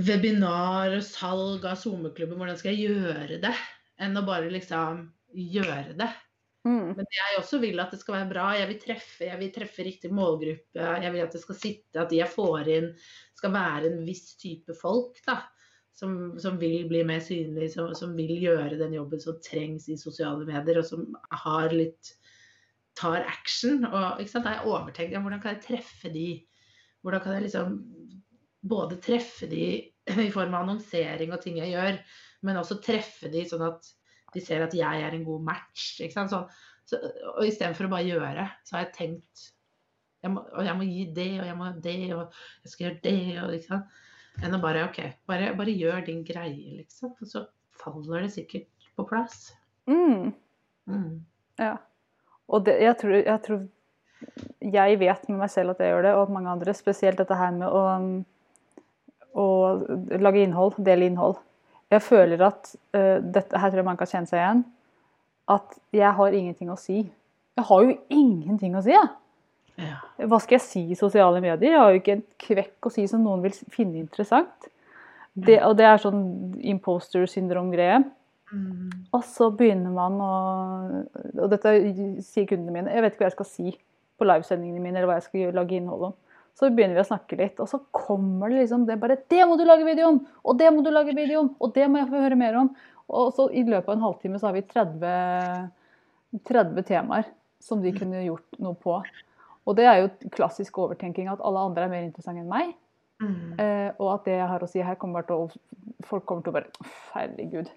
[0.00, 3.54] webinar og salg av SoMe-klubben, hvordan skal jeg gjøre det?
[4.00, 6.08] Enn å bare liksom gjøre det.
[6.62, 6.92] Mm.
[6.94, 8.44] Men jeg også vil at det skal være bra.
[8.54, 10.90] Jeg vil treffe, jeg vil treffe riktig målgruppe.
[11.02, 12.92] Jeg vil at det skal sitte, at de jeg får inn
[13.38, 15.18] skal være en viss type folk.
[15.26, 15.40] da.
[15.92, 19.98] Som, som vil bli mer synlig, som, som, vil gjøre den jobben som trengs i
[20.00, 21.04] sosiale medier, og som
[21.44, 22.14] har litt
[22.98, 23.84] tar action.
[23.84, 24.46] Og ikke sant?
[24.46, 26.28] Da har jeg overtenkt hvordan kan jeg treffe de?
[27.02, 27.76] Hvordan kan jeg liksom
[28.62, 29.66] både treffe de
[30.26, 31.98] i form av annonsering og ting jeg gjør,
[32.46, 33.90] men også treffe de sånn at
[34.32, 35.96] de ser at jeg er en god match.
[36.00, 36.32] Ikke sant?
[36.32, 36.44] Så,
[36.88, 37.00] så,
[37.34, 39.50] og istedenfor å bare gjøre, så har jeg tenkt
[40.22, 43.00] jeg må, og jeg må gi det, og jeg må det, og jeg skal gjøre
[43.02, 43.22] det.
[43.42, 44.00] og ikke sant?
[44.40, 47.12] Enn å bare OK, bare, bare gjør din greie, liksom.
[47.18, 47.44] Og så
[47.82, 49.50] faller det sikkert på plass.
[49.90, 50.30] Mm.
[50.86, 51.24] Mm.
[51.60, 51.74] Ja.
[52.52, 53.60] Og det, jeg, tror, jeg tror
[54.62, 56.74] Jeg vet med meg selv at jeg gjør det, og at mange andre.
[56.76, 57.82] Spesielt dette her med å,
[59.34, 59.46] å
[60.22, 61.42] lage innhold, dele innhold.
[61.92, 64.62] Jeg føler at uh, dette, Her tror jeg man kan kjenne seg igjen.
[65.52, 67.02] At jeg har ingenting å si.
[67.58, 69.10] Jeg har jo ingenting å si, jeg.
[69.80, 69.98] Ja.
[70.28, 71.72] Hva skal jeg si i sosiale medier?
[71.72, 74.68] Jeg har jo ikke en kvekk å si som noen vil finne interessant.
[75.32, 76.24] Det, og det er sånn
[76.74, 78.02] imposter syndrom-greie.
[78.52, 78.90] Mm.
[79.16, 80.32] Og så begynner man å
[81.40, 81.70] Og dette
[82.20, 82.92] sier kundene mine.
[82.92, 83.72] Jeg vet ikke hva jeg skal si
[84.20, 86.18] på livesendingene mine, eller hva jeg skal lage innhold om.
[86.58, 89.56] Så begynner vi å snakke litt, og så kommer det liksom det bare 'Det må
[89.56, 91.54] du lage video om!' Og det må du lage video om!
[91.60, 92.74] Og det må jeg få høre mer om.
[93.08, 95.70] Og så i løpet av en halvtime så har vi 30,
[96.44, 97.24] 30 temaer
[97.60, 99.02] som de kunne gjort noe på.
[99.66, 102.74] Og det er jo klassisk overtenking at alle andre er mer interessante enn meg.
[103.22, 103.58] Mm.
[103.58, 105.50] Eh, og at det jeg har å si her, kommer til å
[106.02, 107.68] Folk kommer til å bare Herregud.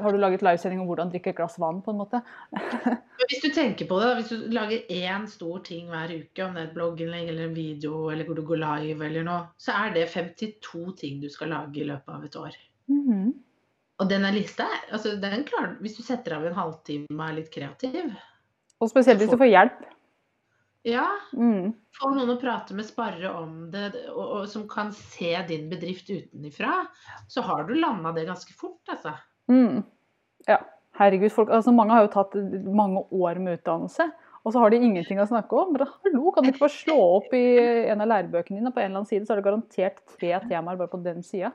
[0.00, 2.20] Har du laget livesending om hvordan drikke et glass vann, på en måte?
[3.30, 6.62] Hvis du tenker på det, hvis du lager én stor ting hver uke, om det
[6.62, 9.92] er et blogginnlegg eller en video eller hvor du går live eller noe, så er
[9.94, 12.56] det 52 ting du skal lage i løpet av et år.
[12.90, 13.28] Mhm.
[14.00, 17.50] Og denne lista, altså den klarer Hvis du setter av en halvtime og er litt
[17.52, 18.14] kreativ
[18.80, 19.82] Og spesielt hvis du får hjelp.
[20.88, 21.04] Ja,
[21.36, 21.74] Mm.
[21.92, 26.08] få noen å prate med, sparre om det, og, og som kan se din bedrift
[26.08, 26.86] utenifra,
[27.28, 29.12] så har du landa det ganske fort, altså.
[29.50, 29.82] Mm.
[30.48, 30.60] Ja.
[31.00, 32.34] Herregud, folk, altså mange har jo tatt
[32.76, 34.04] mange år med utdannelse,
[34.44, 35.72] og så har de ingenting å snakke om.
[35.76, 37.44] Bare, hallo, kan du ikke bare slå opp i
[37.88, 38.72] en av lærebøkene dine?
[38.74, 41.52] På en eller annen side så er det garantert tre temaer bare på den sida.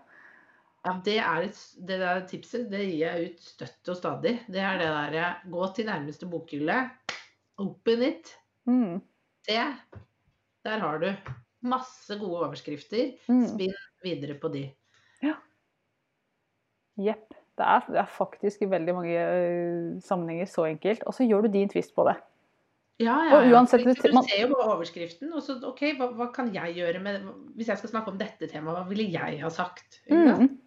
[0.86, 4.36] Ja, det er et, det der tipset det gir jeg ut støtt og stadig.
[4.53, 6.81] Det er det derre gå til nærmeste bokhylle,
[7.62, 9.01] open it, Mm.
[9.45, 9.62] se.
[10.65, 11.12] Der har du
[11.62, 13.12] masse gode overskrifter.
[13.29, 13.43] Mm.
[13.45, 14.63] Spinn videre på de.
[15.21, 15.36] Ja.
[16.97, 17.34] Jepp.
[17.58, 19.20] Det er, det er faktisk i veldig mange
[20.04, 21.04] sammenhenger så enkelt.
[21.08, 22.18] Og så gjør du din twist på det.
[23.00, 23.39] Ja, ja.
[23.52, 26.76] uansett- For man- Du ser jo bare overskriften, og så OK, hva, hva kan jeg
[26.76, 30.02] gjøre med Hvis jeg skal snakke om dette temaet, hva ville jeg ha sagt?
[30.10, 30.28] Mm.
[30.39, 30.60] Mm.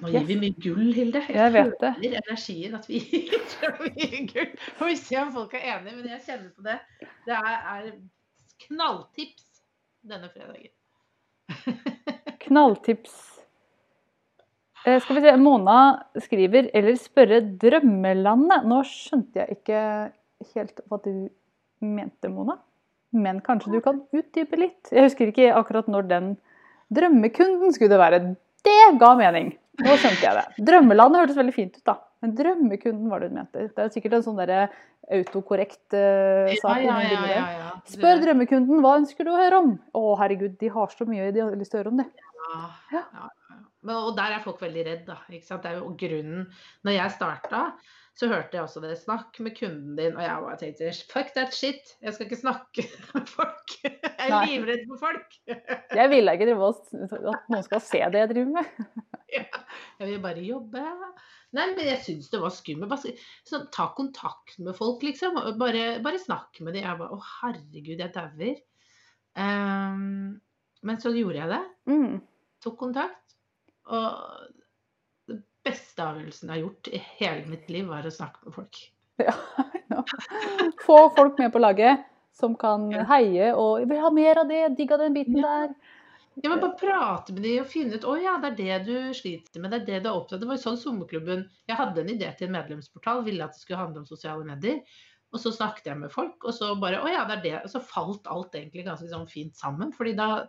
[0.00, 1.24] Nå gir vi mye gull, Hilde.
[1.28, 1.88] Jeg vet det.
[1.96, 4.52] føler energien at vi gir så mye gull.
[4.78, 6.76] Får vi se om folk er enige, men jeg kjenner på det.
[7.26, 7.88] Det er, er
[8.68, 9.48] knalltips
[10.06, 10.70] denne fredagen.
[12.46, 13.37] Knalltips.
[14.88, 15.78] Eh, skal vi se, Mona
[16.16, 18.64] skriver 'eller spørre drømmelandet'.
[18.64, 19.80] Nå skjønte jeg ikke
[20.54, 21.28] helt hva du
[21.82, 22.58] mente, Mona.
[23.12, 24.92] Men kanskje du kan utdype litt?
[24.92, 26.36] Jeg husker ikke akkurat når den
[26.92, 28.20] drømmekunden skulle det være.
[28.64, 29.56] Det ga mening!
[29.80, 30.64] Nå skjønte jeg det.
[30.68, 31.98] Drømmelandet hørtes veldig fint ut, da.
[32.22, 33.68] Men drømmekunden var det hun mente.
[33.74, 34.68] Det er sikkert en sånn derre
[35.14, 36.80] autokorrekt uh, sak.
[36.82, 37.52] Ja, ja, ja, der.
[37.60, 37.70] ja.
[37.86, 39.76] Spør drømmekunden hva ønsker du å høre om.
[39.94, 42.08] Å, herregud, de har så mye de har lyst til å høre om det.
[42.92, 43.28] Ja, Ja.
[43.86, 45.20] Og der er folk veldig redd, da.
[45.30, 45.62] Ikke sant?
[45.62, 46.46] Det er jo grunnen.
[46.86, 47.60] Når jeg starta,
[48.18, 48.96] så hørte jeg også det.
[48.98, 50.16] Snakk med kunden din.
[50.16, 51.94] Og jeg bare tenkte fuck that shit.
[52.02, 53.76] Jeg skal ikke snakke med folk.
[53.84, 54.44] Jeg er Nei.
[54.50, 55.36] livredd for folk.
[55.46, 58.72] Jeg ville ikke drive at noen skal se det jeg driver med.
[59.98, 60.80] Jeg vil bare jobbe.
[61.52, 63.18] Nei, men jeg syns det var skummelt.
[63.48, 65.36] Sånn, ta kontakt med folk, liksom.
[65.60, 66.84] Bare, bare snakk med dem.
[66.86, 68.60] Jeg bare Å, herregud, jeg dauer.
[69.36, 70.38] Um,
[70.86, 71.60] men så gjorde jeg det.
[71.90, 72.18] Mm.
[72.64, 73.37] Tok kontakt.
[73.88, 78.56] Og det beste avgjørelsen jeg har gjort i hele mitt liv, var å snakke med
[78.60, 78.84] folk.
[79.18, 79.32] Ja,
[79.90, 80.02] ja.
[80.84, 82.04] Få folk med på laget
[82.38, 85.72] som kan heie og 'vil ha mer av det', digga den biten der.
[86.42, 89.14] Ja, men Bare prate med dem og finne ut å ja, det er det du
[89.16, 89.72] sliter med.
[89.72, 90.44] Det er det du er opptatt av.
[90.44, 93.64] Det var jo sånn Sommerklubben Jeg hadde en idé til en medlemsportal, ville at det
[93.64, 94.78] skulle handle om sosiale medier.
[95.34, 97.56] Og så snakket jeg med folk, og så bare Å ja, det er det.
[97.64, 99.90] Og så falt alt egentlig ganske sånn fint sammen.
[99.92, 100.46] fordi da,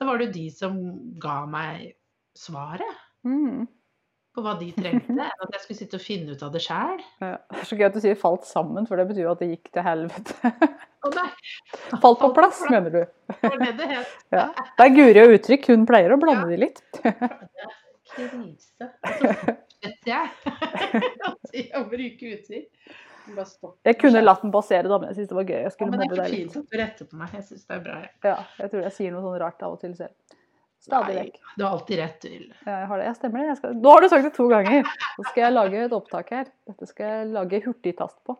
[0.00, 0.80] da var det jo de som
[1.20, 1.92] ga meg
[2.38, 3.02] svaret.
[3.26, 3.66] Mm.
[4.36, 6.98] på hva de trengte, enn at jeg skulle sitte og finne ut av det sjæl.
[7.24, 7.38] Ja.
[7.50, 9.48] Det er så gøy at du sier 'falt sammen', for det betyr jo at det
[9.54, 10.34] gikk til helvete.
[11.06, 11.12] Oh,
[12.02, 13.02] Falt på plass, mener du.
[13.30, 13.98] det det.
[14.34, 14.48] Ja.
[14.74, 15.68] Det er Guri og uttrykk.
[15.70, 16.80] Hun pleier å blande de litt.
[18.10, 18.88] Krise.
[19.06, 22.96] Så fortsetter jeg å bruke uttrykk.
[23.86, 25.60] Jeg kunne latt den passere, da, men jeg syns det var gøy.
[25.62, 27.32] Jeg Ja, men det er ikke fint at du retter på meg.
[27.38, 27.96] Jeg syns det er bra.
[28.02, 28.10] Ja.
[28.28, 30.36] Ja, jeg tror jeg sier noe sånn rart av og til selv.
[30.84, 31.38] Stadig vekk.
[31.56, 32.28] Du har alltid rett, du.
[32.66, 33.06] Ja, jeg har det.
[33.08, 33.46] Jeg stemmer det.
[33.48, 33.78] Jeg skal...
[33.82, 34.90] Nå har du sagt det to ganger.
[35.16, 36.50] Nå skal jeg lage et opptak her.
[36.68, 38.36] Dette skal jeg lage hurtigtast på.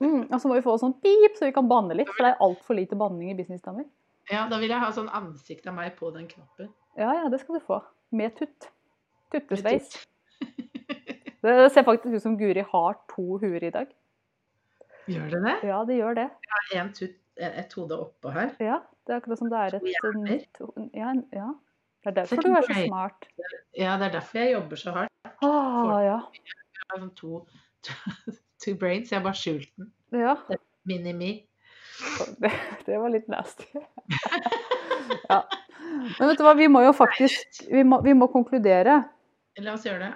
[0.00, 2.08] Mm, og så må vi få sånn pip, så vi kan banne litt.
[2.14, 3.84] For det er altfor lite banning i businessdamer.
[4.30, 6.70] Ja, da vil jeg ha sånn ansikt av meg på den knappen.
[6.96, 7.82] Ja, ja, det skal du få.
[8.16, 8.70] Med tutt.
[9.34, 9.92] Tuttesveis.
[11.40, 13.88] Det ser faktisk ut som Guri har to huer i dag.
[15.08, 15.54] Gjør det det?
[15.70, 16.26] Ja, det gjør det.
[16.44, 18.50] Jeg har en tutt, et hode oppå her.
[18.60, 21.48] Ja, det er akkurat som det er et To ja, ja.
[22.00, 23.26] Det er derfor du er så smart.
[23.76, 25.12] Ja, det er derfor jeg jobber så hardt.
[25.42, 26.18] Ah, ja.
[26.32, 27.40] Jeg har to,
[27.82, 27.92] to,
[28.64, 29.92] to brains, jeg har bare skjult den.
[30.12, 30.36] ja.
[30.88, 31.32] Mini-me.
[32.40, 32.50] Det,
[32.86, 33.66] det var litt nasty.
[35.30, 35.42] ja.
[36.16, 38.94] Men vet du hva, vi må jo faktisk Vi må, vi må konkludere.
[39.60, 40.14] La oss gjøre det.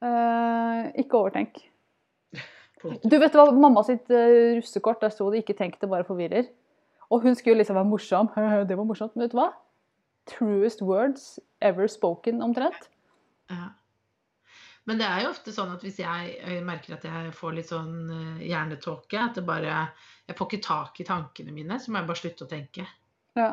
[0.00, 1.60] Eh, ikke overtenk.
[2.80, 6.48] Du vet hva, mamma sitt uh, russekort, der sto det 'ikke tenk, det bare forvirrer'.
[7.10, 8.30] Og hun skulle liksom være morsom.
[8.68, 9.16] Det var morsomt.
[9.16, 9.50] Men vet du hva?
[10.30, 12.88] Truest words ever spoken, omtrent.
[13.50, 13.70] Ja.
[14.88, 17.96] Men det er jo ofte sånn at hvis jeg merker at jeg får litt sånn
[18.14, 19.82] eh, hjernetåke, at det bare
[20.30, 22.86] Jeg får ikke tak i tankene mine, så må jeg bare slutte å tenke.
[23.38, 23.50] Ja.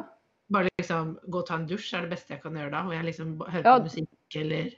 [0.53, 2.83] Bare liksom gå og ta en dusj er det beste jeg kan gjøre da.
[2.85, 3.79] Hvor jeg liksom hører hører Ja.
[3.79, 4.69] på musikk eller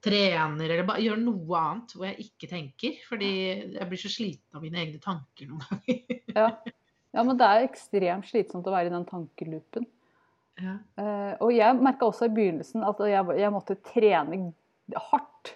[0.00, 2.96] trener eller bare gjør noe annet hvor jeg ikke tenker.
[3.06, 3.30] Fordi
[3.76, 6.20] jeg blir så sliten av mine egne tanker noen ganger.
[6.34, 6.48] Ja.
[7.16, 9.86] ja, men det er ekstremt slitsomt å være i den tankeloopen.
[10.60, 10.76] Ja.
[11.00, 14.50] Uh, og jeg merka også i begynnelsen at jeg, jeg måtte trene
[15.08, 15.54] hardt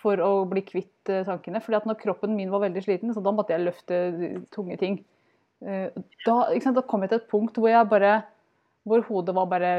[0.00, 1.62] for å bli kvitt uh, tankene.
[1.62, 4.00] fordi at når kroppen min var veldig sliten, så da måtte jeg løfte
[4.54, 5.00] tunge ting.
[5.62, 5.88] Uh,
[6.26, 8.20] da, sant, da kom jeg til et punkt hvor jeg bare
[8.88, 9.72] hvor hodet var bare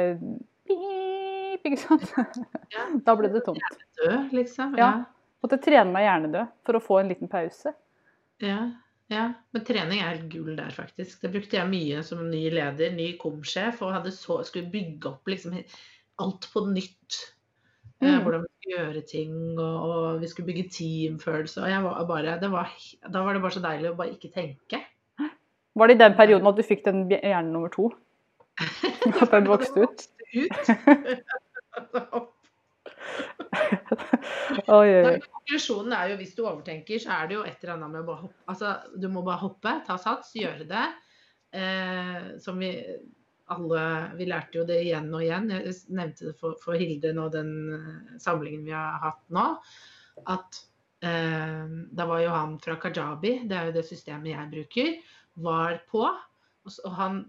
[0.70, 2.06] pip, ikke sant?
[2.72, 2.86] Ja.
[3.06, 3.62] Da ble det tomt.
[4.00, 4.78] Hjernedød, liksom.
[4.80, 4.86] Ja.
[4.86, 5.32] Ja.
[5.42, 7.74] Måtte trene meg hjernedød for å få en liten pause.
[8.42, 8.60] Ja.
[9.12, 9.26] Ja.
[9.52, 11.19] Men trening er helt gull der, faktisk.
[11.24, 15.58] Det brukte jeg mye som ny leder, ny komsjef, og så, skulle bygge opp liksom
[16.21, 17.19] alt på nytt.
[18.02, 18.24] Eh, Mm.
[18.24, 21.62] hvordan vi skulle gjøre ting, og, og vi skulle bygge teamfølelse.
[21.62, 22.71] Og var bare, det var,
[23.13, 24.82] da var det bare så deilig å bare ikke tenke.
[25.76, 27.91] Var det i den perioden at du fikk den hjernen nummer to?
[29.21, 30.08] At den vokste ut?
[30.36, 30.58] ut.
[34.78, 37.94] Oi, oi, Konklusjonen er jo hvis du overtenker, så er det jo et eller annet
[37.94, 38.44] med å bare hoppe.
[38.54, 40.86] Altså, du må bare hoppe, ta sats, gjøre det.
[41.52, 42.72] Eh, som vi
[43.52, 43.82] alle
[44.16, 45.50] Vi lærte jo det igjen og igjen.
[45.52, 49.46] Jeg nevnte det for, for Hilde nå, den eh, samlingen vi har hatt nå.
[50.32, 50.62] At
[51.04, 54.94] eh, da var jo han fra Kajabi, det er jo det systemet jeg bruker,
[55.44, 56.06] var på.
[56.68, 57.24] Og han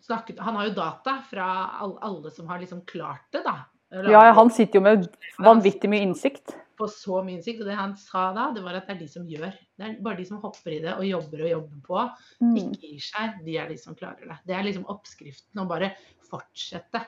[0.00, 1.46] snakket Han har jo data fra
[1.84, 3.60] alle, alle som har liksom klart det, da.
[3.90, 5.08] Ja, han sitter jo med
[5.42, 6.56] vanvittig mye innsikt.
[6.80, 7.60] på så mye innsikt.
[7.60, 9.50] Og det han sa da, det var at det er de som gjør.
[9.76, 12.04] Det er bare de som hopper i det og jobber og jobber på,
[12.40, 12.54] Mm.
[12.56, 13.44] ikke gir seg.
[13.44, 14.38] De er de som klarer det.
[14.46, 15.60] Det er liksom oppskriften.
[15.60, 15.90] Å bare
[16.30, 17.02] fortsette.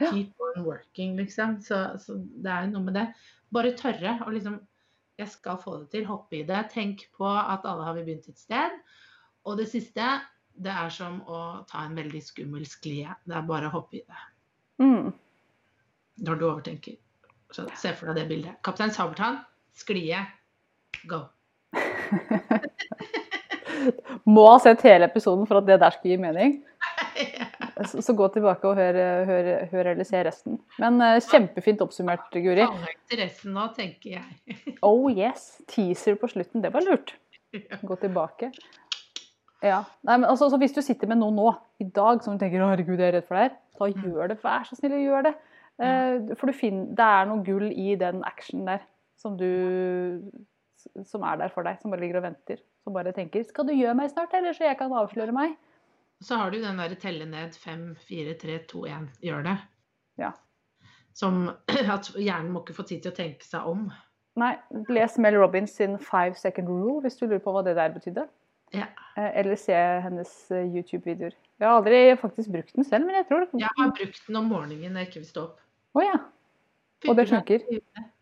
[0.00, 0.10] Ja.
[0.10, 1.60] Keep on working, liksom.
[1.62, 3.06] Så, så det er noe med det.
[3.52, 4.58] Bare tørre å liksom
[5.18, 6.04] Jeg skal få det til.
[6.08, 6.70] Hoppe i det.
[6.72, 8.70] Tenk på at alle har vi begynt et sted.
[9.46, 10.02] Og det siste,
[10.58, 13.14] det er som å ta en veldig skummel sklie.
[13.28, 14.22] Det er bare å hoppe i det
[14.80, 15.12] Mm.
[16.20, 16.98] Når du overtenker.
[17.52, 18.58] Så se for deg det bildet.
[18.64, 19.40] Kaptein Sabeltann,
[19.76, 20.20] sklie,
[21.08, 21.24] go.
[24.32, 26.60] Må ha sett hele episoden for at det der skulle gi mening.
[27.88, 28.94] Så, så gå tilbake og hør,
[29.26, 30.58] hør, hør eller se resten.
[30.78, 32.66] Men uh, kjempefint oppsummert, Guri.
[33.10, 34.58] til resten nå, tenker jeg.
[34.86, 35.56] Oh yes.
[35.70, 37.14] Teaser på slutten, det var lurt.
[37.82, 38.52] Gå tilbake.
[39.62, 39.80] Ja.
[40.06, 41.48] Nei, men altså, så hvis du sitter med noe nå,
[41.82, 44.38] i dag, som du tenker herregud, jeg er redd for det her', da gjør det.
[44.44, 45.34] Vær så snill gjør det.
[45.82, 49.48] Eh, for du finner, det er noe gull i den actionen der som du
[51.06, 52.62] som er der for deg, som bare ligger og venter.
[52.82, 55.56] Som bare tenker 'Skal du gjøre meg snart, eller så jeg kan avsløre meg?'
[56.22, 59.08] Så har du den der telle ned 5, 4, 3, 2, 1.
[59.22, 59.58] Gjør det.
[60.18, 60.30] Ja.
[61.14, 61.50] Som
[61.96, 63.90] at hjernen må ikke få tid til å tenke seg om.
[64.36, 64.56] Nei,
[64.88, 68.28] les Mel Robbins sin five second rule hvis du lurer på hva det der betydde.
[68.72, 68.86] Ja.
[69.16, 71.34] Eh, Eller se hennes eh, YouTube-videoer.
[71.60, 74.36] Jeg har aldri faktisk brukt den selv, men jeg tror det Jeg har brukt den
[74.36, 75.61] om morgenen når jeg ikke vil stå opp.
[75.94, 76.18] Å ja.
[77.08, 77.64] Og det funker.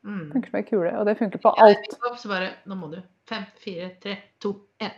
[0.06, 0.30] Mm.
[0.32, 0.92] Funker som ei kule.
[0.98, 1.90] Og det funker på Ja, alt.
[1.92, 3.00] vil opp, så bare Nå må du.
[3.28, 4.96] 5, 4, 3, 2, 1.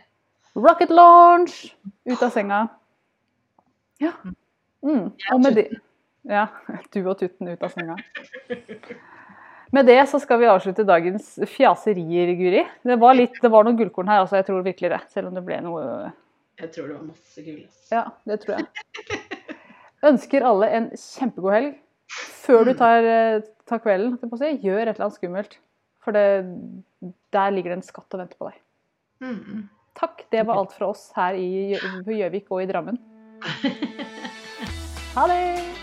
[0.55, 1.57] Rocket launch!
[2.05, 2.61] Ut av senga.
[4.01, 4.13] Ja.
[4.83, 5.11] Mm.
[5.33, 5.67] Og med det
[6.29, 6.47] Ja.
[6.93, 7.97] Du og tutten ut av senga.
[9.73, 12.63] Med det så skal vi avslutte dagens fjaserier, Guri.
[12.85, 14.37] Det var, litt, det var noen gullkorn her, altså.
[14.37, 14.99] Jeg tror virkelig det.
[15.09, 15.83] Selv om det ble noe
[16.61, 17.63] Jeg tror det var masse gull.
[17.91, 18.67] Ja, det tror jeg.
[20.05, 21.73] Ønsker alle en kjempegod helg.
[22.43, 25.57] Før du tar, eh, tar kvelden, si, gjør et eller annet skummelt.
[26.03, 26.43] For det,
[27.31, 28.59] der ligger det en skatt og venter på deg.
[29.23, 29.69] Mm.
[29.95, 30.25] Takk.
[30.33, 32.99] Det var alt fra oss her i Gjøvik og i Drammen.
[35.13, 35.82] Ha det!